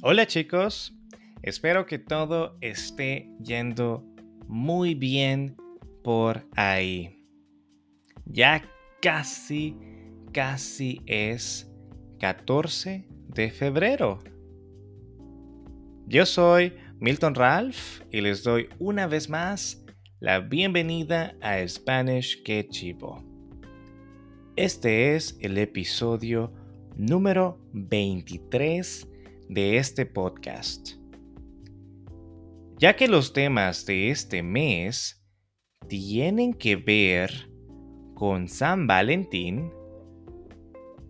Hola 0.00 0.28
chicos, 0.28 0.94
espero 1.42 1.84
que 1.84 1.98
todo 1.98 2.56
esté 2.60 3.32
yendo 3.42 4.04
muy 4.46 4.94
bien 4.94 5.56
por 6.04 6.46
ahí. 6.54 7.26
Ya 8.24 8.62
casi, 9.02 9.76
casi 10.32 11.02
es 11.04 11.68
14 12.20 13.08
de 13.26 13.50
febrero. 13.50 14.20
Yo 16.06 16.24
soy 16.26 16.74
Milton 17.00 17.34
Ralph 17.34 18.02
y 18.12 18.20
les 18.20 18.44
doy 18.44 18.68
una 18.78 19.08
vez 19.08 19.28
más 19.28 19.84
la 20.20 20.38
bienvenida 20.38 21.34
a 21.40 21.66
Spanish 21.66 22.40
Que 22.44 22.68
Chivo. 22.68 23.24
Este 24.54 25.16
es 25.16 25.36
el 25.40 25.58
episodio 25.58 26.52
número 26.96 27.58
23 27.72 29.08
de 29.48 29.78
este 29.78 30.06
podcast. 30.06 30.90
Ya 32.78 32.94
que 32.96 33.08
los 33.08 33.32
temas 33.32 33.86
de 33.86 34.10
este 34.10 34.42
mes 34.42 35.24
tienen 35.88 36.52
que 36.54 36.76
ver 36.76 37.50
con 38.14 38.48
San 38.48 38.86
Valentín, 38.86 39.72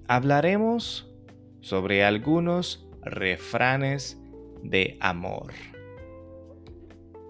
hablaremos 0.07 1.13
sobre 1.61 2.05
algunos 2.05 2.89
refranes 3.03 4.21
de 4.63 4.97
amor. 5.01 5.53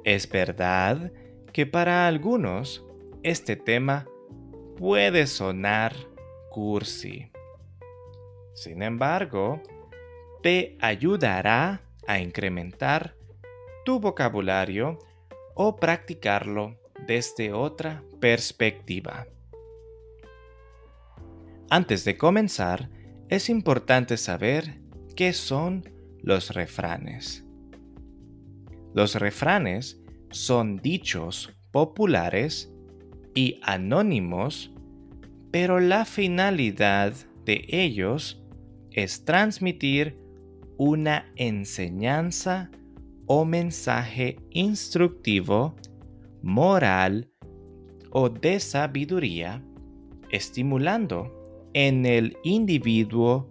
Es 0.04 0.28
verdad 0.28 1.12
que 1.52 1.66
para 1.66 2.06
algunos 2.06 2.84
este 3.22 3.56
tema 3.56 4.06
puede 4.76 5.26
sonar 5.26 5.94
cursi. 6.50 7.30
Sin 8.54 8.82
embargo, 8.82 9.62
te 10.42 10.76
ayudará 10.80 11.82
a 12.06 12.20
incrementar 12.20 13.14
tu 13.84 14.00
vocabulario 14.00 14.98
o 15.54 15.76
practicarlo 15.76 16.76
desde 17.06 17.52
otra 17.52 18.02
perspectiva. 18.20 19.26
Antes 21.70 22.04
de 22.04 22.16
comenzar, 22.16 22.88
es 23.28 23.50
importante 23.50 24.16
saber 24.16 24.80
qué 25.16 25.32
son 25.32 25.84
los 26.22 26.54
refranes. 26.54 27.44
Los 28.94 29.14
refranes 29.16 30.00
son 30.30 30.76
dichos 30.78 31.52
populares 31.72 32.72
y 33.34 33.60
anónimos, 33.62 34.72
pero 35.50 35.78
la 35.80 36.04
finalidad 36.04 37.12
de 37.44 37.64
ellos 37.68 38.42
es 38.92 39.24
transmitir 39.24 40.27
una 40.78 41.30
enseñanza 41.34 42.70
o 43.26 43.44
mensaje 43.44 44.36
instructivo, 44.50 45.74
moral 46.40 47.28
o 48.10 48.30
de 48.30 48.60
sabiduría, 48.60 49.62
estimulando 50.30 51.34
en 51.74 52.06
el 52.06 52.38
individuo 52.44 53.50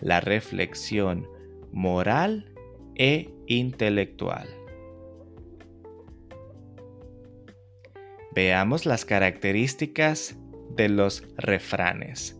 la 0.00 0.20
reflexión 0.20 1.26
moral 1.72 2.54
e 2.94 3.28
intelectual. 3.48 4.48
Veamos 8.34 8.86
las 8.86 9.04
características 9.04 10.38
de 10.76 10.88
los 10.88 11.24
refranes 11.36 12.37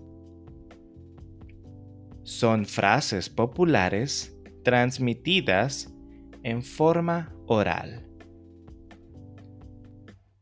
son 2.29 2.67
frases 2.67 3.31
populares 3.31 4.37
transmitidas 4.63 5.91
en 6.43 6.63
forma 6.63 7.33
oral. 7.47 8.07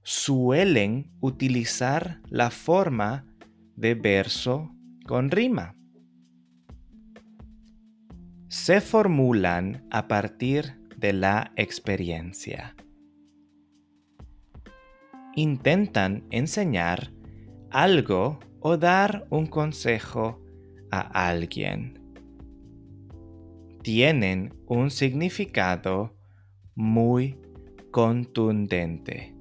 Suelen 0.02 1.12
utilizar 1.20 2.20
la 2.28 2.50
forma 2.50 3.24
de 3.76 3.94
verso 3.94 4.68
con 5.06 5.30
rima. 5.30 5.76
Se 8.48 8.80
formulan 8.80 9.86
a 9.92 10.08
partir 10.08 10.80
de 10.96 11.12
la 11.12 11.52
experiencia. 11.54 12.74
Intentan 15.36 16.24
enseñar 16.30 17.12
algo 17.70 18.40
o 18.58 18.76
dar 18.76 19.28
un 19.30 19.46
consejo 19.46 20.42
alguien. 21.00 21.98
Tienen 23.82 24.54
un 24.66 24.90
significado 24.90 26.16
muy 26.74 27.38
contundente. 27.90 29.34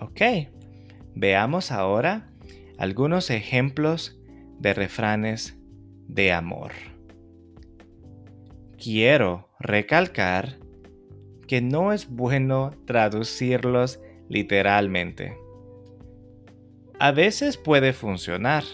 Ok, 0.00 0.20
veamos 1.14 1.70
ahora 1.70 2.30
algunos 2.78 3.30
ejemplos 3.30 4.18
de 4.58 4.74
refranes 4.74 5.56
de 6.08 6.32
amor. 6.32 6.72
Quiero 8.76 9.48
recalcar 9.60 10.58
que 11.46 11.60
no 11.60 11.92
es 11.92 12.08
bueno 12.08 12.72
traducirlos 12.86 14.00
literalmente. 14.28 15.36
A 16.98 17.12
veces 17.12 17.56
puede 17.56 17.92
funcionar, 17.92 18.64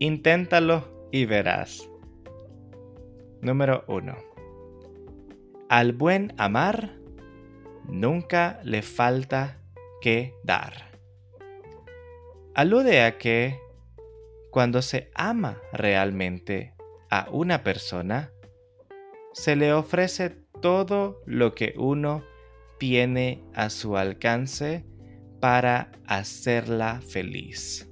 Inténtalo 0.00 1.08
y 1.10 1.24
verás. 1.26 1.90
Número 3.40 3.84
1. 3.88 4.16
Al 5.68 5.92
buen 5.92 6.34
amar, 6.38 6.98
nunca 7.88 8.60
le 8.62 8.82
falta 8.82 9.58
que 10.00 10.34
dar. 10.44 10.92
Alude 12.54 13.02
a 13.02 13.18
que 13.18 13.58
cuando 14.52 14.82
se 14.82 15.10
ama 15.14 15.60
realmente 15.72 16.74
a 17.10 17.28
una 17.32 17.64
persona, 17.64 18.30
se 19.32 19.56
le 19.56 19.72
ofrece 19.72 20.30
todo 20.60 21.22
lo 21.26 21.56
que 21.56 21.74
uno 21.76 22.22
tiene 22.78 23.42
a 23.52 23.68
su 23.68 23.96
alcance 23.96 24.84
para 25.40 25.90
hacerla 26.06 27.00
feliz. 27.00 27.87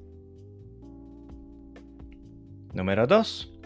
Número 2.77 3.07
2. 3.07 3.59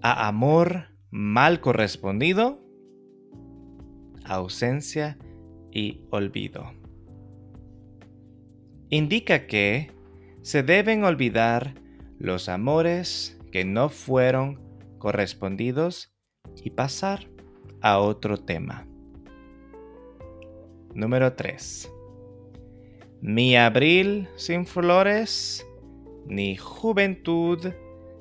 A 0.00 0.28
amor 0.28 0.86
mal 1.10 1.60
correspondido, 1.60 2.58
ausencia 4.24 5.18
y 5.70 6.00
olvido. 6.08 6.72
Indica 8.88 9.46
que 9.46 9.92
se 10.40 10.62
deben 10.62 11.04
olvidar 11.04 11.74
los 12.18 12.48
amores 12.48 13.38
que 13.52 13.66
no 13.66 13.90
fueron 13.90 14.58
correspondidos 14.96 16.16
y 16.64 16.70
pasar 16.70 17.28
a 17.82 17.98
otro 17.98 18.38
tema. 18.38 18.88
Número 20.94 21.34
3. 21.34 21.92
Mi 23.20 23.54
abril 23.54 24.30
sin 24.36 24.64
flores 24.64 25.66
ni 26.26 26.56
juventud 26.56 27.72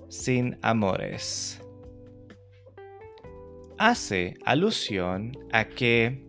sin 0.10 0.58
amores. 0.62 1.62
Hace 3.78 4.36
alusión 4.46 5.34
a 5.52 5.66
que 5.66 6.26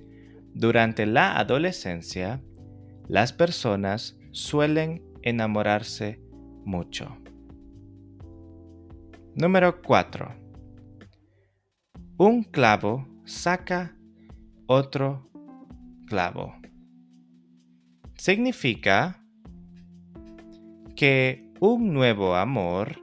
durante 0.54 1.06
la 1.06 1.38
adolescencia 1.38 2.42
las 3.08 3.32
personas 3.32 4.18
suelen 4.32 5.02
enamorarse 5.22 6.20
mucho. 6.64 7.16
Número 9.34 9.82
4. 9.82 10.34
Un 12.18 12.42
clavo 12.42 13.06
saca 13.24 13.96
otro 14.66 15.30
clavo. 16.06 16.54
Significa 18.14 19.22
que 20.96 21.45
un 21.60 21.92
nuevo 21.92 22.34
amor 22.34 23.00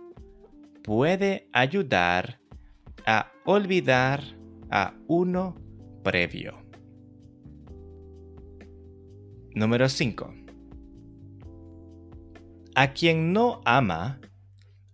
puede 0.83 1.47
ayudar 1.53 2.39
a 3.05 3.31
olvidar 3.45 4.23
a 4.69 4.93
uno 5.07 5.55
previo. 6.03 6.61
Número 9.55 9.87
5. 9.89 10.33
A 12.75 12.93
quien 12.93 13.33
no 13.33 13.61
ama 13.65 14.19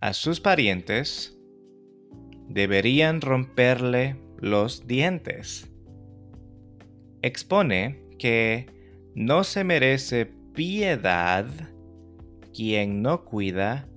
a 0.00 0.12
sus 0.12 0.40
parientes, 0.40 1.36
deberían 2.48 3.20
romperle 3.20 4.20
los 4.38 4.86
dientes. 4.86 5.70
Expone 7.22 8.08
que 8.18 8.66
no 9.14 9.44
se 9.44 9.64
merece 9.64 10.26
piedad 10.26 11.46
quien 12.60 13.00
no 13.00 13.24
cuida 13.24 13.88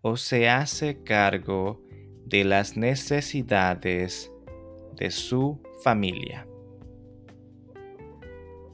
o 0.00 0.16
se 0.16 0.48
hace 0.48 1.02
cargo 1.02 1.82
de 2.24 2.42
las 2.42 2.74
necesidades 2.74 4.32
de 4.96 5.10
su 5.10 5.60
familia. 5.84 6.48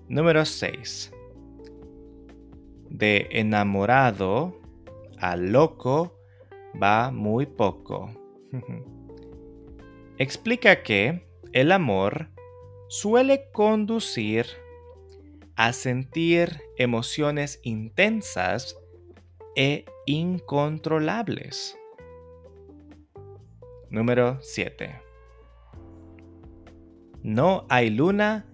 Número 0.07 0.45
6. 0.45 1.13
De 2.91 3.27
enamorado 3.33 4.57
a 5.19 5.35
loco 5.35 6.17
va 6.81 7.11
muy 7.11 7.47
poco. 7.47 8.13
Explica 10.17 10.85
que 10.85 11.27
el 11.53 11.73
amor 11.73 12.29
suele 12.87 13.51
conducir 13.53 14.47
a 15.57 15.73
sentir 15.73 16.61
emociones 16.77 17.59
intensas 17.65 18.77
e 19.57 19.85
incontrolables. 20.07 21.79
Número 23.91 24.39
7. 24.41 25.01
No 27.23 27.65
hay 27.69 27.91
luna 27.91 28.47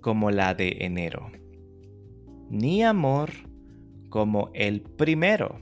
como 0.00 0.30
la 0.30 0.54
de 0.54 0.76
enero, 0.80 1.30
ni 2.48 2.82
amor 2.82 3.30
como 4.08 4.50
el 4.54 4.80
primero. 4.80 5.60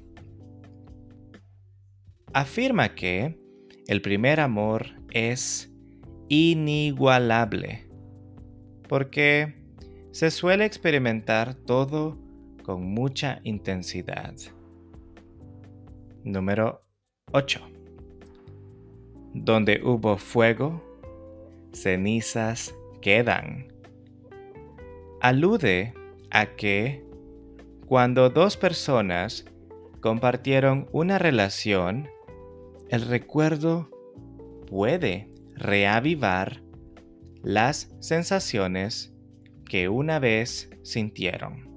Afirma 2.33 2.95
que 2.95 3.39
el 3.87 4.03
primer 4.03 4.41
amor 4.41 4.87
es 5.11 5.73
inigualable, 6.29 7.89
porque 8.89 9.55
se 10.13 10.31
suele 10.31 10.65
experimentar 10.65 11.55
todo 11.55 12.19
con 12.63 12.85
mucha 12.85 13.41
intensidad. 13.45 14.35
Número 16.25 16.83
8. 17.33 17.61
Donde 19.35 19.83
hubo 19.85 20.17
fuego, 20.17 20.83
cenizas 21.75 22.75
quedan. 23.03 23.69
Alude 25.21 25.93
a 26.31 26.47
que 26.57 27.05
cuando 27.87 28.31
dos 28.31 28.57
personas 28.57 29.45
compartieron 30.01 30.89
una 30.93 31.19
relación, 31.19 32.09
el 32.89 33.03
recuerdo 33.03 33.91
puede 34.67 35.31
reavivar 35.57 36.63
las 37.43 37.95
sensaciones 38.01 39.15
que 39.67 39.91
una 39.91 40.19
vez 40.21 40.71
sintieron. 40.83 41.69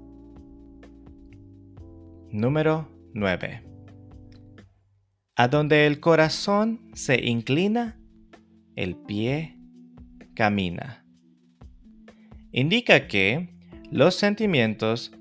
Número 2.30 2.88
9. 3.12 3.68
A 5.40 5.46
donde 5.46 5.86
el 5.86 6.00
corazón 6.00 6.80
se 6.94 7.24
inclina, 7.24 7.96
el 8.74 8.96
pie 8.96 9.56
camina. 10.34 11.04
Indica 12.50 13.06
que 13.06 13.48
los 13.88 14.16
sentimientos 14.16 15.12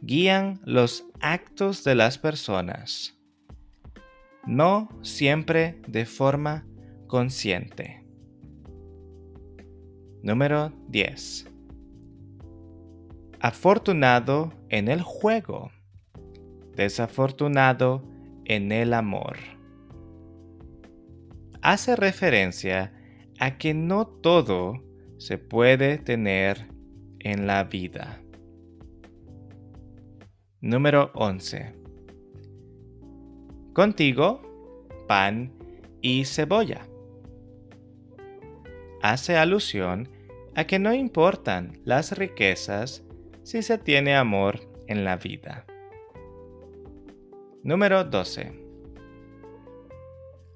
guían 0.00 0.60
los 0.64 1.04
actos 1.20 1.84
de 1.84 1.94
las 1.94 2.16
personas, 2.16 3.18
no 4.46 4.88
siempre 5.02 5.78
de 5.86 6.06
forma 6.06 6.66
consciente. 7.06 8.02
Número 10.22 10.72
10. 10.88 11.50
Afortunado 13.40 14.54
en 14.70 14.88
el 14.88 15.02
juego, 15.02 15.70
desafortunado 16.74 18.02
en 18.46 18.72
el 18.72 18.94
amor. 18.94 19.55
Hace 21.66 21.96
referencia 21.96 22.92
a 23.40 23.58
que 23.58 23.74
no 23.74 24.06
todo 24.06 24.84
se 25.18 25.36
puede 25.36 25.98
tener 25.98 26.68
en 27.18 27.48
la 27.48 27.64
vida. 27.64 28.20
Número 30.60 31.10
11. 31.14 31.74
Contigo, 33.72 34.86
pan 35.08 35.52
y 36.02 36.24
cebolla. 36.26 36.86
Hace 39.02 39.36
alusión 39.36 40.08
a 40.54 40.68
que 40.68 40.78
no 40.78 40.94
importan 40.94 41.80
las 41.84 42.16
riquezas 42.16 43.02
si 43.42 43.62
se 43.62 43.76
tiene 43.76 44.14
amor 44.14 44.60
en 44.86 45.02
la 45.02 45.16
vida. 45.16 45.66
Número 47.64 48.04
12. 48.04 48.52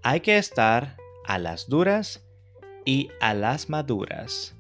Hay 0.02 0.20
que 0.20 0.38
estar 0.38 0.99
a 1.24 1.38
las 1.38 1.68
duras 1.68 2.26
y 2.84 3.10
a 3.20 3.34
las 3.34 3.68
maduras. 3.68 4.56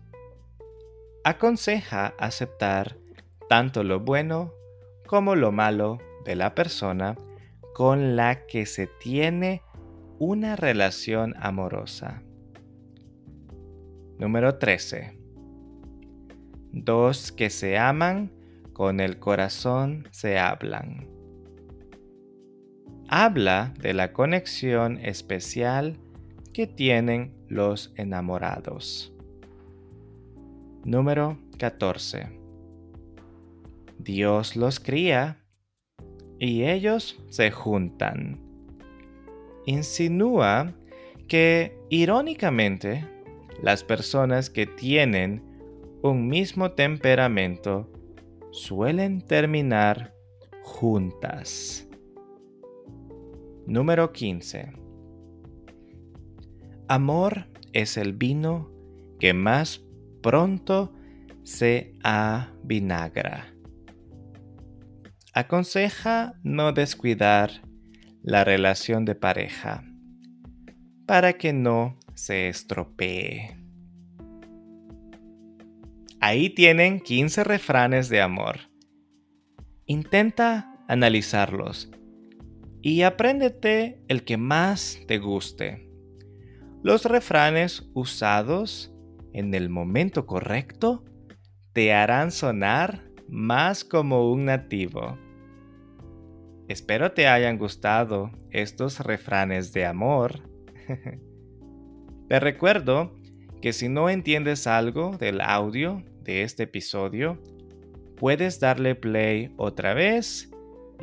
Aconseja 1.24 2.14
aceptar 2.18 2.96
tanto 3.48 3.82
lo 3.82 4.00
bueno 4.00 4.52
como 5.06 5.34
lo 5.34 5.52
malo 5.52 5.98
de 6.24 6.36
la 6.36 6.54
persona 6.54 7.16
con 7.74 8.16
la 8.16 8.46
que 8.46 8.66
se 8.66 8.86
tiene 8.86 9.62
una 10.18 10.54
relación 10.56 11.34
amorosa. 11.38 12.22
Número 14.18 14.58
13. 14.58 15.18
Dos 16.72 17.32
que 17.32 17.50
se 17.50 17.78
aman 17.78 18.32
con 18.72 19.00
el 19.00 19.18
corazón 19.18 20.08
se 20.10 20.38
hablan. 20.38 21.08
Habla 23.08 23.74
de 23.80 23.94
la 23.94 24.12
conexión 24.12 24.98
especial 24.98 25.98
que 26.52 26.66
tienen 26.66 27.34
los 27.48 27.92
enamorados. 27.96 29.12
Número 30.84 31.38
14. 31.58 32.28
Dios 33.98 34.56
los 34.56 34.80
cría 34.80 35.44
y 36.38 36.64
ellos 36.64 37.22
se 37.28 37.50
juntan. 37.50 38.40
Insinúa 39.66 40.72
que, 41.28 41.78
irónicamente, 41.90 43.06
las 43.62 43.84
personas 43.84 44.48
que 44.48 44.66
tienen 44.66 45.42
un 46.02 46.28
mismo 46.28 46.72
temperamento 46.72 47.90
suelen 48.50 49.20
terminar 49.20 50.14
juntas. 50.62 51.86
Número 53.66 54.12
15. 54.12 54.72
Amor 56.92 57.46
es 57.72 57.96
el 57.96 58.14
vino 58.14 58.68
que 59.20 59.32
más 59.32 59.80
pronto 60.22 60.92
se 61.44 61.92
avinagra 62.02 63.54
aconseja 65.32 66.34
no 66.42 66.72
descuidar 66.72 67.62
la 68.22 68.44
relación 68.44 69.04
de 69.04 69.14
pareja 69.14 69.84
para 71.06 71.34
que 71.34 71.52
no 71.52 71.98
se 72.14 72.48
estropee. 72.48 73.56
Ahí 76.20 76.50
tienen 76.50 77.00
15 77.00 77.44
refranes 77.44 78.08
de 78.08 78.20
amor. 78.20 78.70
Intenta 79.86 80.84
analizarlos 80.86 81.90
y 82.82 83.02
apréndete 83.02 84.02
el 84.08 84.24
que 84.24 84.36
más 84.36 84.98
te 85.06 85.18
guste. 85.18 85.89
Los 86.82 87.04
refranes 87.04 87.90
usados 87.92 88.90
en 89.34 89.52
el 89.52 89.68
momento 89.68 90.26
correcto 90.26 91.04
te 91.74 91.92
harán 91.92 92.30
sonar 92.30 93.04
más 93.28 93.84
como 93.84 94.32
un 94.32 94.46
nativo. 94.46 95.18
Espero 96.68 97.12
te 97.12 97.28
hayan 97.28 97.58
gustado 97.58 98.30
estos 98.50 99.00
refranes 99.00 99.74
de 99.74 99.84
amor. 99.84 100.40
te 102.28 102.40
recuerdo 102.40 103.14
que 103.60 103.74
si 103.74 103.90
no 103.90 104.08
entiendes 104.08 104.66
algo 104.66 105.18
del 105.18 105.42
audio 105.42 106.02
de 106.22 106.44
este 106.44 106.62
episodio, 106.62 107.42
puedes 108.16 108.58
darle 108.58 108.94
play 108.94 109.52
otra 109.58 109.92
vez 109.92 110.50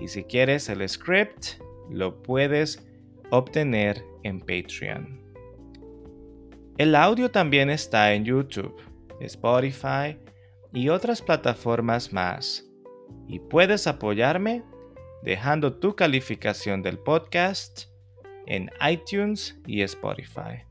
y 0.01 0.07
si 0.07 0.23
quieres 0.23 0.69
el 0.69 0.87
script, 0.89 1.61
lo 1.91 2.23
puedes 2.23 2.83
obtener 3.29 4.03
en 4.23 4.39
Patreon. 4.39 5.26
El 6.77 6.93
audio 6.93 7.31
también 7.31 7.71
está 7.71 8.13
en 8.13 8.23
YouTube, 8.23 8.79
Spotify 9.19 10.15
y 10.71 10.89
otras 10.89 11.23
plataformas 11.23 12.13
más. 12.13 12.69
Y 13.27 13.39
puedes 13.39 13.87
apoyarme 13.87 14.61
dejando 15.23 15.79
tu 15.79 15.95
calificación 15.95 16.83
del 16.83 16.99
podcast 16.99 17.85
en 18.45 18.69
iTunes 18.87 19.59
y 19.65 19.81
Spotify. 19.81 20.65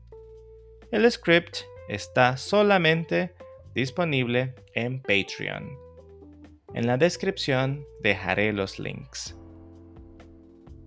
El 0.91 1.11
script 1.11 1.57
está 1.89 2.37
solamente 2.37 3.35
disponible 3.75 4.55
en 4.75 5.01
Patreon. 5.01 5.77
En 6.73 6.87
la 6.87 6.95
descripción 6.95 7.85
dejaré 8.01 8.53
los 8.53 8.79
links. 8.79 9.37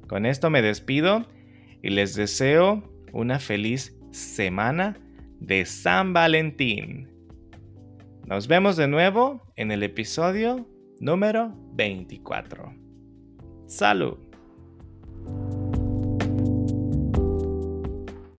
Con 0.08 0.24
esto 0.24 0.48
me 0.48 0.62
despido 0.62 1.26
y 1.82 1.90
les 1.90 2.14
deseo 2.14 2.82
una 3.12 3.38
feliz 3.38 3.94
semana 4.12 4.96
de 5.40 5.64
San 5.64 6.12
Valentín. 6.12 7.08
Nos 8.26 8.46
vemos 8.46 8.76
de 8.76 8.86
nuevo 8.86 9.42
en 9.56 9.72
el 9.72 9.82
episodio 9.82 10.68
número 11.00 11.52
24. 11.72 12.72
Salud. 13.66 14.29